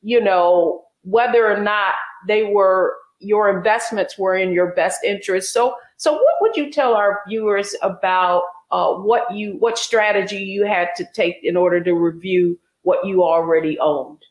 you 0.01 0.21
know, 0.21 0.83
whether 1.03 1.45
or 1.51 1.61
not 1.61 1.95
they 2.27 2.45
were 2.45 2.95
your 3.19 3.55
investments 3.55 4.17
were 4.17 4.35
in 4.35 4.51
your 4.51 4.73
best 4.73 5.03
interest. 5.03 5.51
So, 5.51 5.75
so 5.97 6.13
what 6.13 6.35
would 6.41 6.55
you 6.55 6.71
tell 6.71 6.93
our 6.93 7.21
viewers 7.27 7.75
about 7.81 8.43
uh, 8.71 8.93
what 8.93 9.33
you 9.33 9.55
what 9.59 9.77
strategy 9.77 10.37
you 10.37 10.65
had 10.65 10.89
to 10.97 11.05
take 11.13 11.37
in 11.43 11.55
order 11.55 11.83
to 11.83 11.93
review 11.93 12.59
what 12.81 13.05
you 13.05 13.23
already 13.23 13.77
owned. 13.79 14.21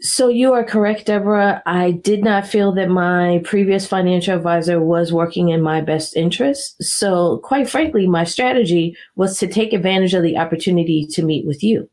So 0.00 0.28
you 0.28 0.52
are 0.52 0.64
correct, 0.64 1.06
Deborah. 1.06 1.62
I 1.64 1.92
did 1.92 2.24
not 2.24 2.44
feel 2.44 2.72
that 2.72 2.88
my 2.88 3.40
previous 3.44 3.86
financial 3.86 4.36
advisor 4.36 4.80
was 4.80 5.12
working 5.12 5.50
in 5.50 5.62
my 5.62 5.80
best 5.80 6.16
interest. 6.16 6.82
So 6.82 7.38
quite 7.44 7.70
frankly, 7.70 8.08
my 8.08 8.24
strategy 8.24 8.96
was 9.14 9.38
to 9.38 9.46
take 9.46 9.72
advantage 9.72 10.12
of 10.12 10.24
the 10.24 10.38
opportunity 10.38 11.06
to 11.12 11.22
meet 11.22 11.46
with 11.46 11.62
you. 11.62 11.88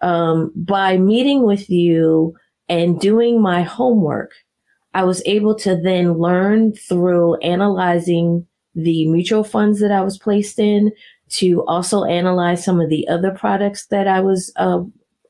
Um, 0.00 0.50
by 0.56 0.98
meeting 0.98 1.44
with 1.44 1.70
you 1.70 2.34
and 2.68 2.98
doing 2.98 3.40
my 3.40 3.62
homework, 3.62 4.32
I 4.92 5.04
was 5.04 5.22
able 5.24 5.54
to 5.60 5.76
then 5.80 6.14
learn 6.14 6.72
through 6.74 7.36
analyzing 7.36 8.48
the 8.74 9.06
mutual 9.08 9.44
funds 9.44 9.80
that 9.80 9.92
I 9.92 10.02
was 10.02 10.18
placed 10.18 10.58
in, 10.58 10.92
to 11.30 11.64
also 11.66 12.04
analyze 12.04 12.64
some 12.64 12.80
of 12.80 12.90
the 12.90 13.08
other 13.08 13.30
products 13.30 13.86
that 13.86 14.06
I 14.06 14.20
was 14.20 14.52
uh, 14.56 14.82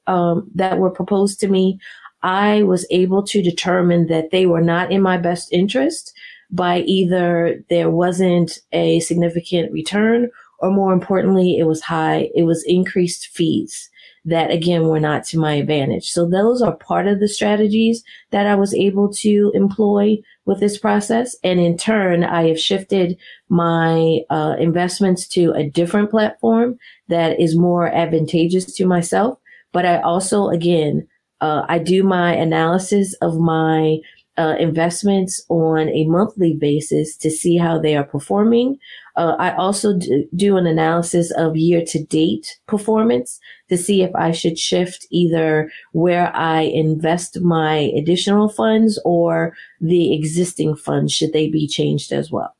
um, 0.07 0.51
that 0.55 0.79
were 0.79 0.91
proposed 0.91 1.39
to 1.41 1.49
me. 1.49 1.79
I 2.23 2.63
was 2.63 2.87
able 2.91 3.23
to 3.25 3.43
determine 3.43 4.07
that 4.07 4.31
they 4.31 4.47
were 4.47 4.61
not 4.61 4.91
in 4.91 5.03
my 5.03 5.17
best 5.17 5.53
interest 5.53 6.13
by 6.51 6.81
either 6.81 7.63
there 7.69 7.91
wasn't 7.91 8.59
a 8.73 9.01
significant 9.01 9.73
return 9.73 10.31
or 10.59 10.71
more 10.71 10.93
importantly, 10.93 11.59
it 11.59 11.65
was 11.65 11.83
high, 11.83 12.31
it 12.37 12.45
was 12.45 12.63
increased 12.65 13.27
fees 13.29 13.91
that 14.25 14.51
again 14.51 14.87
were 14.87 15.01
not 15.01 15.25
to 15.25 15.39
my 15.39 15.55
advantage. 15.55 16.11
So 16.11 16.29
those 16.29 16.63
are 16.63 16.77
part 16.77 17.09
of 17.09 17.19
the 17.19 17.29
strategies 17.29 18.05
that 18.31 18.47
I 18.47 18.55
was 18.55 18.75
able 18.75 19.13
to 19.15 19.51
employ 19.55 20.19
with 20.45 20.61
this 20.61 20.79
process. 20.79 21.37
And 21.43 21.59
in 21.59 21.77
turn, 21.77 22.23
I 22.25 22.49
have 22.49 22.61
shifted 22.61 23.17
my 23.49 24.21
uh, 24.31 24.57
investments 24.59 25.27
to 25.29 25.53
a 25.53 25.69
different 25.69 26.11
platform 26.11 26.79
that 27.09 27.41
is 27.41 27.57
more 27.57 27.89
advantageous 27.89 28.73
to 28.75 28.87
myself. 28.87 29.39
But 29.73 29.87
I 29.87 30.01
also, 30.01 30.49
again, 30.49 31.09
uh, 31.41 31.65
I 31.69 31.79
do 31.79 32.05
my 32.05 32.33
analysis 32.33 33.15
of 33.15 33.39
my 33.39 33.99
uh, 34.39 34.57
investments 34.59 35.45
on 35.49 35.89
a 35.89 36.05
monthly 36.05 36.55
basis 36.55 37.17
to 37.17 37.31
see 37.31 37.57
how 37.57 37.79
they 37.79 37.97
are 37.97 38.05
performing. 38.05 38.79
Uh, 39.17 39.37
I 39.39 39.55
also 39.57 39.99
do 40.35 40.57
an 40.57 40.67
analysis 40.67 41.31
of 41.33 41.57
year 41.57 41.85
to 41.89 42.03
date 42.03 42.59
performance 42.67 43.39
to 43.69 43.77
see 43.77 44.03
if 44.03 44.15
I 44.15 44.33
should 44.33 44.59
shift 44.59 45.07
either 45.11 45.71
where 45.93 46.35
I 46.35 46.61
invest 46.61 47.41
my 47.43 47.93
additional 47.97 48.49
funds 48.49 48.99
or 49.05 49.55
the 49.81 50.15
existing 50.15 50.77
funds. 50.77 51.13
Should 51.13 51.35
they 51.35 51.51
be 51.51 51.69
changed 51.69 52.11
as 52.13 52.31
well? 52.31 52.57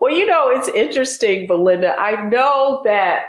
Well, 0.00 0.12
you 0.12 0.26
know, 0.26 0.50
it's 0.50 0.68
interesting, 0.68 1.46
Belinda. 1.46 1.94
I 1.98 2.28
know 2.28 2.80
that 2.84 3.26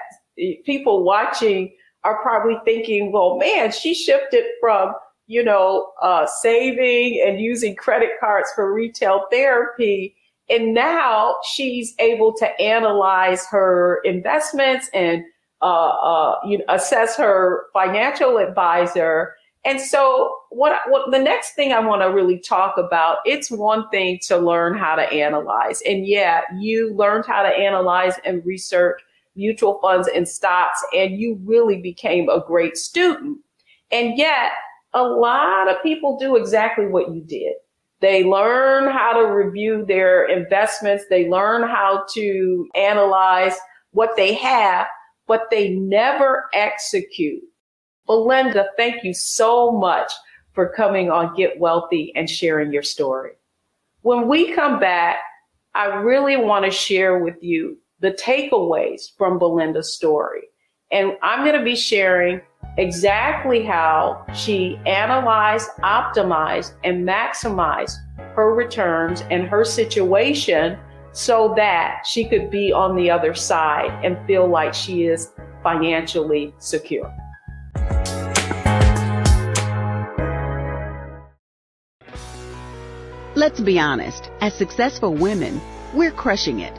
people 0.66 1.04
watching 1.04 1.72
are 2.04 2.20
probably 2.24 2.56
thinking, 2.66 3.12
well, 3.12 3.38
man, 3.38 3.72
she 3.72 3.94
shifted 3.94 4.46
from 4.60 4.94
you 5.32 5.42
know, 5.42 5.94
uh, 6.02 6.26
saving 6.26 7.24
and 7.26 7.40
using 7.40 7.74
credit 7.74 8.10
cards 8.20 8.50
for 8.54 8.74
retail 8.74 9.28
therapy. 9.32 10.14
And 10.50 10.74
now 10.74 11.38
she's 11.54 11.96
able 12.00 12.34
to 12.34 12.62
analyze 12.62 13.48
her 13.48 14.02
investments 14.04 14.90
and 14.94 15.24
uh, 15.62 15.88
uh, 15.90 16.36
you 16.46 16.58
know, 16.58 16.66
assess 16.68 17.16
her 17.16 17.68
financial 17.72 18.40
advisor. 18.40 19.34
And 19.64 19.80
so, 19.80 20.36
what, 20.50 20.76
what 20.90 21.12
the 21.12 21.20
next 21.20 21.54
thing 21.54 21.72
I 21.72 21.80
want 21.80 22.02
to 22.02 22.08
really 22.08 22.40
talk 22.40 22.78
about? 22.78 23.20
It's 23.24 23.50
one 23.50 23.88
thing 23.90 24.20
to 24.24 24.38
learn 24.38 24.78
how 24.78 24.96
to 24.96 25.04
analyze, 25.04 25.82
and 25.86 26.06
yeah, 26.06 26.42
you 26.58 26.94
learned 26.96 27.26
how 27.28 27.44
to 27.44 27.50
analyze 27.50 28.16
and 28.26 28.44
research 28.44 29.00
mutual 29.36 29.80
funds 29.80 30.10
and 30.14 30.28
stocks, 30.28 30.84
and 30.94 31.18
you 31.18 31.40
really 31.46 31.80
became 31.80 32.28
a 32.28 32.44
great 32.46 32.76
student. 32.76 33.38
And 33.92 34.18
yet, 34.18 34.52
a 34.94 35.04
lot 35.04 35.70
of 35.70 35.82
people 35.84 36.18
do 36.18 36.36
exactly 36.36 36.86
what 36.86 37.14
you 37.14 37.22
did. 37.22 37.54
They 38.02 38.24
learn 38.24 38.92
how 38.92 39.14
to 39.14 39.32
review 39.32 39.86
their 39.86 40.26
investments. 40.26 41.06
They 41.10 41.30
learn 41.30 41.62
how 41.62 42.06
to 42.14 42.68
analyze 42.76 43.56
what 43.92 44.16
they 44.18 44.34
have, 44.34 44.88
but 45.28 45.50
they 45.52 45.70
never 45.70 46.46
execute. 46.54 47.44
Belinda, 48.08 48.68
thank 48.76 49.04
you 49.04 49.14
so 49.14 49.72
much 49.72 50.12
for 50.54 50.74
coming 50.74 51.12
on 51.12 51.36
Get 51.36 51.60
Wealthy 51.60 52.12
and 52.16 52.30
sharing 52.30 52.74
your 52.74 52.84
story. 52.84 53.34
When 54.02 54.28
we 54.28 54.52
come 54.54 54.80
back, 54.80 55.20
I 55.76 55.86
really 55.86 56.38
want 56.38 56.66
to 56.66 56.72
share 56.72 57.20
with 57.20 57.42
you 57.42 57.78
the 58.00 58.12
takeaways 58.12 59.16
from 59.18 59.38
Belinda's 59.38 59.96
story. 59.96 60.42
And 60.92 61.14
I'm 61.22 61.46
going 61.46 61.58
to 61.58 61.64
be 61.64 61.76
sharing 61.76 62.42
exactly 62.78 63.64
how 63.64 64.26
she 64.34 64.80
analyzed, 64.86 65.70
optimized, 65.84 66.74
and 66.84 67.08
maximized 67.08 67.96
her 68.36 68.54
returns 68.54 69.22
and 69.30 69.48
her 69.48 69.66
situation 69.66 70.78
so 71.12 71.54
that 71.58 72.04
she 72.06 72.28
could 72.28 72.50
be 72.50 72.72
on 72.72 72.96
the 72.96 73.10
other 73.10 73.34
side 73.34 73.92
and 74.04 74.18
feel 74.26 74.48
like 74.48 74.74
she 74.74 75.04
is 75.04 75.32
financially 75.64 76.54
secure. 76.58 77.14
Let's 83.36 83.60
be 83.60 83.80
honest, 83.80 84.30
as 84.42 84.54
successful 84.54 85.14
women, 85.14 85.62
we're 85.94 86.12
crushing 86.12 86.60
it. 86.60 86.74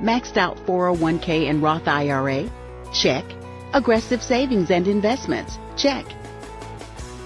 Maxed 0.00 0.36
out 0.36 0.56
401k 0.66 1.48
and 1.48 1.62
Roth 1.62 1.86
IRA? 1.86 2.48
Check. 2.92 3.24
Aggressive 3.74 4.22
savings 4.22 4.70
and 4.70 4.88
investments? 4.88 5.58
Check. 5.76 6.06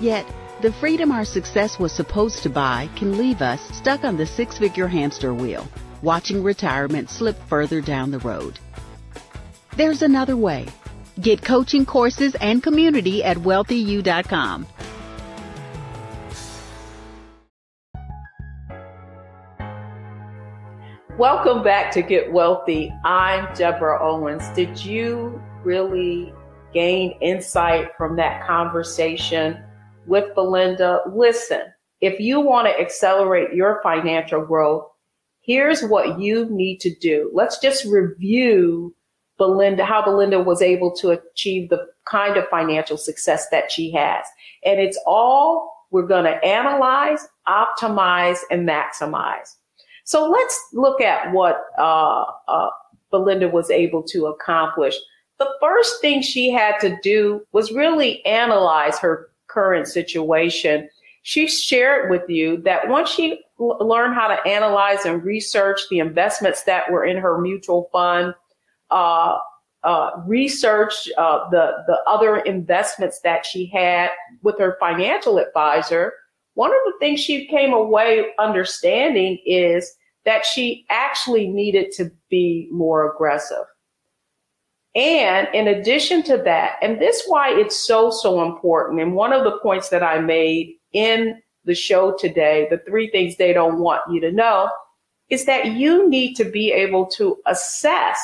Yet, 0.01 0.27
the 0.61 0.73
freedom 0.73 1.13
our 1.13 1.25
success 1.25 1.79
was 1.79 1.93
supposed 1.93 2.43
to 2.43 2.51
buy 2.51 2.89
can 2.97 3.17
leave 3.17 3.43
us 3.43 3.61
stuck 3.77 4.05
on 4.05 4.17
the 4.17 4.27
six 4.27 4.59
figure 4.59 4.89
hamster 4.89 5.33
wheel, 5.33 5.69
watching 6.03 6.43
retirement 6.43 7.11
slip 7.11 7.37
further 7.49 7.81
down 7.81 8.11
the 8.11 8.19
road. 8.21 8.59
There's 9.77 10.03
another 10.03 10.37
way. 10.37 10.67
Get 11.21 11.43
coaching 11.43 11.87
courses 11.87 12.35
and 12.41 12.63
community 12.63 13.23
at 13.23 13.37
wealthyu.com. 13.37 14.67
Welcome 21.23 21.63
back 21.63 21.93
to 21.93 22.03
Get 22.03 22.33
Wealthy. 22.33 22.93
I'm 23.05 23.55
Deborah 23.55 24.03
Owens. 24.03 24.43
Did 24.57 24.85
you 24.85 25.41
really 25.63 26.35
gain 26.75 27.13
insight 27.21 27.93
from 27.97 28.17
that 28.17 28.45
conversation 28.45 29.63
with 30.09 30.35
Belinda. 30.35 31.03
Listen, 31.15 31.73
if 32.01 32.19
you 32.19 32.41
want 32.41 32.67
to 32.67 32.77
accelerate 32.77 33.55
your 33.55 33.81
financial 33.85 34.45
growth, 34.45 34.89
here's 35.43 35.85
what 35.85 36.19
you 36.19 36.47
need 36.51 36.81
to 36.81 36.93
do. 36.97 37.31
Let's 37.33 37.61
just 37.61 37.85
review 37.85 38.93
Belinda, 39.39 39.85
how 39.85 40.05
Belinda 40.05 40.41
was 40.41 40.61
able 40.61 40.91
to 40.97 41.11
achieve 41.11 41.71
the 41.71 41.87
kind 42.05 42.37
of 42.37 42.49
financial 42.49 42.97
success 42.97 43.47
that 43.53 43.71
she 43.71 43.93
has. 43.93 44.27
And 44.65 44.81
it's 44.81 44.99
all 45.07 45.73
we're 45.93 46.03
going 46.03 46.25
to 46.25 46.45
analyze, 46.45 47.29
optimize, 47.47 48.39
and 48.51 48.69
maximize. 48.69 49.55
So 50.05 50.29
let's 50.29 50.69
look 50.73 51.01
at 51.01 51.33
what 51.33 51.65
uh, 51.79 52.25
uh, 52.49 52.71
Belinda 53.11 53.49
was 53.49 53.71
able 53.71 54.03
to 54.05 54.27
accomplish. 54.27 54.97
The 55.39 55.51
first 55.61 56.01
thing 56.01 56.23
she 56.23 56.51
had 56.51 56.79
to 56.81 56.97
do 57.03 57.47
was 57.53 57.73
really 57.73 58.25
analyze 58.25 58.99
her 58.99 59.31
current 59.49 59.87
situation. 59.89 60.89
She 61.23 61.49
shared 61.49 62.11
with 62.11 62.29
you 62.29 62.59
that 62.63 62.89
once 62.89 63.11
she 63.11 63.41
l- 63.61 63.79
learned 63.81 64.15
how 64.15 64.29
to 64.29 64.49
analyze 64.49 65.05
and 65.05 65.23
research 65.23 65.81
the 65.91 66.01
investments 66.01 66.65
that 66.65 66.91
were 66.91 67.05
in 67.05 67.17
her 67.17 67.41
mutual 67.41 67.89
fund, 67.93 68.35
uh, 68.91 69.39
uh, 69.85 70.11
research 70.27 71.09
uh, 71.19 71.51
the 71.51 71.73
the 71.89 71.99
other 72.07 72.39
investments 72.39 73.21
that 73.21 73.45
she 73.45 73.67
had 73.67 74.11
with 74.43 74.59
her 74.59 74.77
financial 74.79 75.39
advisor, 75.39 76.13
one 76.55 76.71
of 76.71 76.81
the 76.85 76.95
things 77.01 77.21
she 77.21 77.47
came 77.47 77.73
away 77.73 78.27
understanding 78.39 79.39
is 79.47 79.95
that 80.25 80.45
she 80.45 80.87
actually 80.91 81.49
needed 81.49 81.91
to 81.93 82.11
be 82.29 82.69
more 82.71 83.13
aggressive. 83.13 83.65
And 84.95 85.49
in 85.55 85.69
addition 85.69 86.23
to 86.25 86.37
that, 86.39 86.77
and 86.83 87.01
this 87.01 87.25
why 87.27 87.51
it's 87.51 87.77
so 87.77 88.11
so 88.11 88.45
important. 88.45 89.01
And 89.01 89.15
one 89.15 89.33
of 89.33 89.45
the 89.45 89.59
points 89.63 89.89
that 89.89 90.03
I 90.03 90.21
made 90.21 90.75
in 90.93 91.41
the 91.65 91.75
show 91.75 92.15
today, 92.19 92.67
the 92.71 92.83
three 92.87 93.11
things 93.11 93.37
they 93.37 93.53
don't 93.53 93.79
want 93.79 94.03
you 94.11 94.21
to 94.21 94.31
know, 94.31 94.69
is 95.31 95.47
that 95.47 95.73
you 95.73 96.09
need 96.11 96.35
to 96.35 96.45
be 96.45 96.71
able 96.73 97.07
to 97.07 97.39
assess 97.47 98.21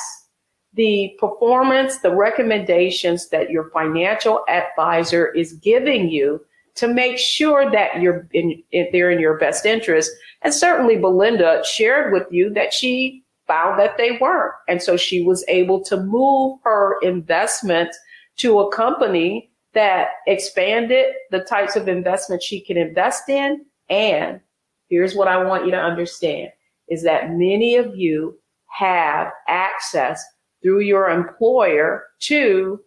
the 0.73 1.15
performance, 1.19 1.97
the 1.99 2.15
recommendations 2.15 3.29
that 3.29 3.49
your 3.49 3.71
financial 3.71 4.43
advisor 4.47 5.29
is 5.33 5.53
giving 5.53 6.09
you 6.09 6.39
to 6.79 6.87
make 6.87 7.17
sure 7.17 7.69
that 7.71 8.01
you're 8.01 8.27
in, 8.33 8.63
they're 8.71 9.11
in 9.11 9.19
your 9.19 9.37
best 9.37 9.65
interest. 9.65 10.11
And 10.41 10.53
certainly 10.53 10.97
Belinda 10.97 11.61
shared 11.65 12.13
with 12.13 12.27
you 12.31 12.53
that 12.53 12.73
she 12.73 13.23
found 13.47 13.79
that 13.79 13.97
they 13.97 14.17
weren't. 14.21 14.53
And 14.67 14.81
so 14.81 14.95
she 14.95 15.21
was 15.21 15.43
able 15.47 15.83
to 15.85 15.97
move 15.97 16.59
her 16.63 16.97
investment 17.01 17.89
to 18.37 18.59
a 18.59 18.71
company 18.71 19.51
that 19.73 20.09
expanded 20.25 21.07
the 21.31 21.41
types 21.41 21.75
of 21.75 21.89
investments 21.89 22.45
she 22.45 22.61
can 22.61 22.77
invest 22.77 23.27
in. 23.27 23.65
And 23.89 24.39
here's 24.87 25.15
what 25.15 25.27
I 25.27 25.43
want 25.43 25.65
you 25.65 25.71
to 25.71 25.77
understand 25.77 26.49
is 26.87 27.03
that 27.03 27.31
many 27.31 27.75
of 27.75 27.95
you 27.95 28.39
have 28.67 29.31
access 29.47 30.23
through 30.63 30.79
your 30.79 31.09
employer 31.09 32.05
to 32.19 32.79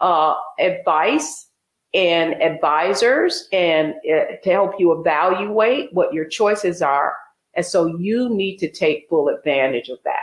uh, 0.00 0.34
advice 0.58 1.49
and 1.92 2.40
advisors 2.40 3.48
and 3.52 3.94
uh, 4.10 4.36
to 4.42 4.50
help 4.50 4.72
you 4.78 4.92
evaluate 4.98 5.92
what 5.92 6.12
your 6.12 6.24
choices 6.24 6.82
are. 6.82 7.14
And 7.54 7.66
so 7.66 7.86
you 7.98 8.28
need 8.28 8.58
to 8.58 8.70
take 8.70 9.08
full 9.08 9.28
advantage 9.28 9.88
of 9.88 9.98
that. 10.04 10.22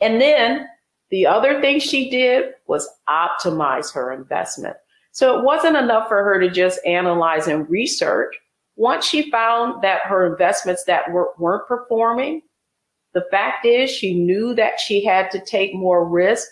And 0.00 0.20
then 0.20 0.66
the 1.10 1.26
other 1.26 1.60
thing 1.60 1.78
she 1.78 2.10
did 2.10 2.54
was 2.66 2.88
optimize 3.08 3.92
her 3.92 4.12
investment. 4.12 4.76
So 5.12 5.38
it 5.38 5.44
wasn't 5.44 5.76
enough 5.76 6.08
for 6.08 6.24
her 6.24 6.40
to 6.40 6.50
just 6.50 6.84
analyze 6.86 7.46
and 7.46 7.68
research. 7.68 8.34
Once 8.76 9.06
she 9.06 9.30
found 9.30 9.82
that 9.82 10.00
her 10.04 10.26
investments 10.26 10.84
that 10.84 11.10
were, 11.12 11.32
weren't 11.38 11.68
performing, 11.68 12.42
the 13.12 13.24
fact 13.30 13.66
is, 13.66 13.90
she 13.90 14.14
knew 14.14 14.54
that 14.54 14.80
she 14.80 15.04
had 15.04 15.30
to 15.32 15.44
take 15.44 15.74
more 15.74 16.08
risk. 16.08 16.48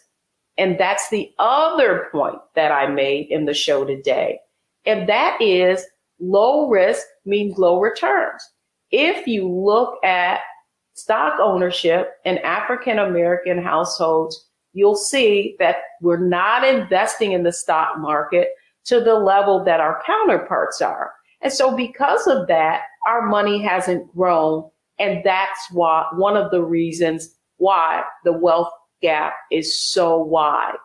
And 0.61 0.79
that's 0.79 1.09
the 1.09 1.33
other 1.39 2.09
point 2.13 2.37
that 2.55 2.71
I 2.71 2.87
made 2.87 3.29
in 3.31 3.47
the 3.47 3.55
show 3.55 3.87
today. 3.87 4.39
And 4.85 5.09
that 5.09 5.41
is 5.41 5.83
low 6.21 6.69
risk 6.69 7.07
means 7.25 7.57
low 7.57 7.81
returns. 7.81 8.47
If 8.91 9.27
you 9.27 9.49
look 9.49 10.05
at 10.05 10.41
stock 10.93 11.41
ownership 11.41 12.13
in 12.27 12.37
African 12.39 12.99
American 12.99 13.63
households, 13.63 14.49
you'll 14.75 14.97
see 14.97 15.57
that 15.61 15.77
we're 16.03 16.29
not 16.29 16.63
investing 16.63 17.33
in 17.33 17.43
the 17.43 17.53
stock 17.53 17.99
market 17.99 18.51
to 18.85 19.01
the 19.01 19.15
level 19.15 19.65
that 19.65 19.81
our 19.81 20.03
counterparts 20.05 20.83
are. 20.83 21.13
And 21.41 21.51
so 21.51 21.75
because 21.75 22.27
of 22.27 22.49
that, 22.49 22.83
our 23.07 23.27
money 23.27 23.63
hasn't 23.63 24.15
grown 24.15 24.69
and 24.99 25.23
that's 25.25 25.71
why 25.73 26.07
one 26.13 26.37
of 26.37 26.51
the 26.51 26.63
reasons 26.63 27.35
why 27.57 28.05
the 28.25 28.33
wealth 28.33 28.71
gap 29.03 29.35
is 29.51 29.79
so 29.79 30.19
wide. 30.19 30.77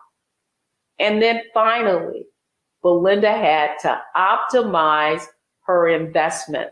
And 0.98 1.20
then 1.20 1.42
finally, 1.52 2.26
Belinda 2.82 3.32
had 3.32 3.78
to 3.80 4.00
optimize 4.16 5.24
her 5.62 5.88
investment. 5.88 6.70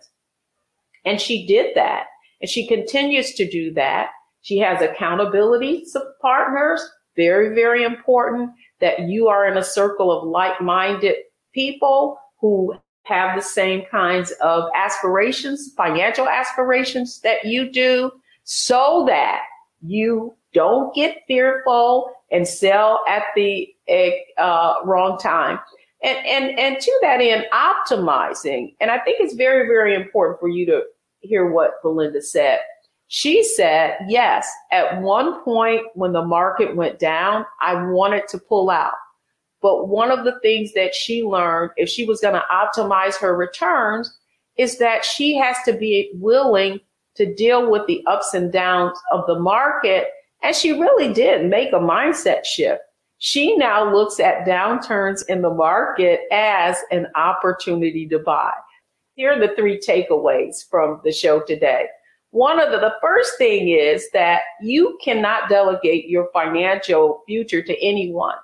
And 1.04 1.20
she 1.20 1.46
did 1.46 1.74
that. 1.74 2.06
And 2.40 2.48
she 2.48 2.66
continues 2.66 3.34
to 3.34 3.48
do 3.48 3.72
that. 3.74 4.10
She 4.42 4.58
has 4.58 4.80
accountability 4.80 5.84
partners. 6.20 6.86
Very, 7.16 7.54
very 7.54 7.84
important 7.84 8.50
that 8.80 9.08
you 9.08 9.28
are 9.28 9.46
in 9.46 9.56
a 9.56 9.62
circle 9.62 10.10
of 10.10 10.28
like-minded 10.28 11.16
people 11.52 12.18
who 12.40 12.74
have 13.04 13.36
the 13.36 13.42
same 13.42 13.84
kinds 13.90 14.32
of 14.40 14.64
aspirations, 14.74 15.72
financial 15.76 16.28
aspirations 16.28 17.20
that 17.20 17.44
you 17.44 17.70
do 17.70 18.10
so 18.44 19.04
that 19.06 19.42
you 19.84 20.34
don't 20.52 20.94
get 20.94 21.22
fearful 21.26 22.10
and 22.30 22.46
sell 22.46 23.02
at 23.08 23.24
the 23.36 23.68
uh, 24.38 24.74
wrong 24.84 25.18
time. 25.18 25.58
And, 26.02 26.18
and, 26.26 26.58
and 26.58 26.80
to 26.80 26.98
that 27.02 27.20
end, 27.20 27.46
optimizing. 27.52 28.74
And 28.80 28.90
I 28.90 28.98
think 28.98 29.18
it's 29.20 29.34
very, 29.34 29.66
very 29.66 29.94
important 29.94 30.40
for 30.40 30.48
you 30.48 30.66
to 30.66 30.82
hear 31.20 31.50
what 31.50 31.82
Belinda 31.82 32.22
said. 32.22 32.60
She 33.08 33.44
said, 33.44 33.98
yes, 34.08 34.48
at 34.72 35.00
one 35.00 35.42
point 35.44 35.82
when 35.94 36.12
the 36.12 36.24
market 36.24 36.76
went 36.76 36.98
down, 36.98 37.44
I 37.60 37.74
wanted 37.90 38.28
to 38.28 38.38
pull 38.38 38.70
out. 38.70 38.94
But 39.62 39.88
one 39.88 40.10
of 40.10 40.24
the 40.24 40.38
things 40.40 40.72
that 40.74 40.94
she 40.94 41.22
learned, 41.22 41.70
if 41.76 41.88
she 41.88 42.04
was 42.04 42.20
going 42.20 42.34
to 42.34 42.44
optimize 42.50 43.16
her 43.16 43.34
returns, 43.36 44.14
is 44.56 44.78
that 44.78 45.04
she 45.04 45.36
has 45.36 45.56
to 45.64 45.72
be 45.72 46.10
willing 46.14 46.80
to 47.16 47.34
deal 47.34 47.70
with 47.70 47.86
the 47.86 48.04
ups 48.06 48.34
and 48.34 48.52
downs 48.52 48.98
of 49.12 49.26
the 49.26 49.38
market. 49.38 50.08
And 50.42 50.54
she 50.54 50.72
really 50.72 51.12
did 51.12 51.48
make 51.48 51.72
a 51.72 51.76
mindset 51.76 52.44
shift. 52.44 52.82
She 53.18 53.56
now 53.56 53.90
looks 53.92 54.20
at 54.20 54.46
downturns 54.46 55.24
in 55.28 55.42
the 55.42 55.54
market 55.54 56.20
as 56.30 56.76
an 56.90 57.06
opportunity 57.14 58.06
to 58.08 58.18
buy. 58.18 58.52
Here 59.14 59.32
are 59.32 59.38
the 59.38 59.54
three 59.54 59.80
takeaways 59.80 60.68
from 60.68 61.00
the 61.04 61.12
show 61.12 61.40
today. 61.40 61.86
One 62.30 62.60
of 62.60 62.72
the, 62.72 62.78
the 62.78 62.94
first 63.00 63.38
thing 63.38 63.68
is 63.68 64.10
that 64.12 64.42
you 64.60 64.98
cannot 65.02 65.48
delegate 65.48 66.08
your 66.08 66.28
financial 66.32 67.22
future 67.26 67.62
to 67.62 67.80
anyone. 67.80 68.34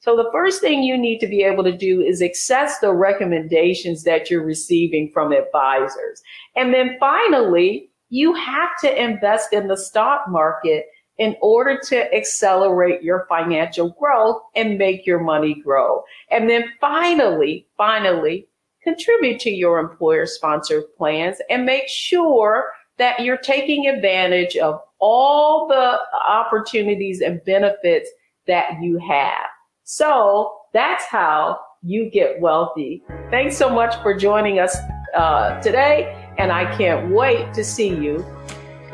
So 0.00 0.16
the 0.16 0.28
first 0.30 0.60
thing 0.60 0.82
you 0.82 0.96
need 0.96 1.18
to 1.20 1.26
be 1.26 1.42
able 1.42 1.64
to 1.64 1.76
do 1.76 2.00
is 2.00 2.22
access 2.22 2.78
the 2.78 2.92
recommendations 2.92 4.04
that 4.04 4.30
you're 4.30 4.44
receiving 4.44 5.10
from 5.12 5.32
advisors. 5.32 6.22
And 6.54 6.72
then 6.72 6.96
finally, 7.00 7.87
you 8.10 8.34
have 8.34 8.70
to 8.80 9.02
invest 9.02 9.52
in 9.52 9.68
the 9.68 9.76
stock 9.76 10.28
market 10.28 10.86
in 11.18 11.36
order 11.42 11.78
to 11.84 12.14
accelerate 12.14 13.02
your 13.02 13.26
financial 13.28 13.90
growth 13.98 14.40
and 14.54 14.78
make 14.78 15.04
your 15.04 15.20
money 15.20 15.54
grow. 15.54 16.02
And 16.30 16.48
then 16.48 16.64
finally, 16.80 17.66
finally, 17.76 18.46
contribute 18.82 19.40
to 19.40 19.50
your 19.50 19.80
employer 19.80 20.26
sponsored 20.26 20.84
plans 20.96 21.38
and 21.50 21.66
make 21.66 21.88
sure 21.88 22.70
that 22.98 23.20
you're 23.20 23.36
taking 23.36 23.86
advantage 23.86 24.56
of 24.56 24.80
all 25.00 25.68
the 25.68 25.98
opportunities 26.28 27.20
and 27.20 27.44
benefits 27.44 28.10
that 28.46 28.80
you 28.80 28.98
have. 28.98 29.46
So 29.84 30.56
that's 30.72 31.04
how 31.04 31.58
you 31.82 32.10
get 32.10 32.40
wealthy. 32.40 33.02
Thanks 33.30 33.56
so 33.56 33.70
much 33.70 34.00
for 34.02 34.14
joining 34.14 34.58
us 34.58 34.76
uh, 35.14 35.60
today, 35.60 36.17
and 36.38 36.52
I 36.52 36.76
can't 36.76 37.10
wait 37.10 37.52
to 37.54 37.64
see 37.64 37.88
you 37.88 38.24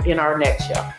in 0.07 0.19
our 0.19 0.39
next 0.39 0.67
show. 0.67 0.91